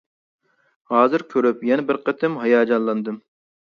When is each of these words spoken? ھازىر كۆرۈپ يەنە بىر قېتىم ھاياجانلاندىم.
ھازىر 0.95 1.25
كۆرۈپ 1.35 1.63
يەنە 1.71 1.87
بىر 1.93 2.03
قېتىم 2.09 2.43
ھاياجانلاندىم. 2.45 3.27